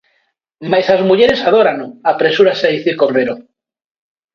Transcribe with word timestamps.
Mais 0.71 0.87
"as 0.95 1.01
mulleres 1.09 1.41
adórano", 1.49 1.87
apresúrase 2.11 2.63
a 2.67 2.73
dicir 2.75 2.93
Cordero. 3.01 3.35